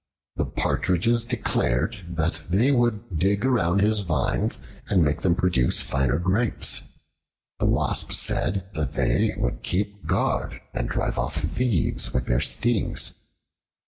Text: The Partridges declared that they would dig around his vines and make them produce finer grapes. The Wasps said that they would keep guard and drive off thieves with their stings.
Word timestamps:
The 0.35 0.45
Partridges 0.47 1.25
declared 1.25 1.97
that 2.15 2.45
they 2.49 2.71
would 2.71 3.19
dig 3.19 3.45
around 3.45 3.81
his 3.81 3.99
vines 3.99 4.57
and 4.89 5.03
make 5.03 5.21
them 5.21 5.35
produce 5.35 5.79
finer 5.81 6.17
grapes. 6.17 6.81
The 7.59 7.67
Wasps 7.67 8.17
said 8.17 8.67
that 8.73 8.93
they 8.95 9.35
would 9.37 9.61
keep 9.61 10.07
guard 10.07 10.59
and 10.73 10.89
drive 10.89 11.19
off 11.19 11.35
thieves 11.37 12.13
with 12.15 12.25
their 12.25 12.41
stings. 12.41 13.13